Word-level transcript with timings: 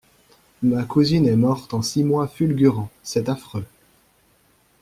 Ma 0.63 0.81
cousine 0.83 1.27
est 1.27 1.35
morte 1.35 1.75
en 1.75 1.83
six 1.83 2.03
mois 2.03 2.27
fulgurants, 2.27 2.89
c'est 3.03 3.29
affreux. 3.29 3.67